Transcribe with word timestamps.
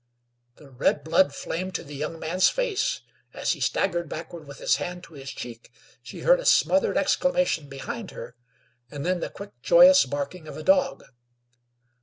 The 0.55 0.71
red 0.71 1.03
blood 1.03 1.31
flamed 1.31 1.75
to 1.75 1.83
the 1.83 1.93
young 1.93 2.17
man's 2.17 2.49
face; 2.49 3.01
as 3.35 3.51
he 3.51 3.59
staggered 3.59 4.09
backward 4.09 4.47
with 4.47 4.57
his 4.57 4.77
hand 4.77 5.03
to 5.03 5.13
his 5.13 5.29
cheek, 5.29 5.71
she 6.01 6.21
heard 6.21 6.39
a 6.39 6.45
smothered 6.47 6.97
exclamation 6.97 7.69
behind 7.69 8.09
her, 8.09 8.33
and 8.89 9.05
then 9.05 9.19
the 9.19 9.29
quick, 9.29 9.51
joyous 9.61 10.07
barking 10.07 10.47
of 10.47 10.57
a 10.57 10.63
dog. 10.63 11.03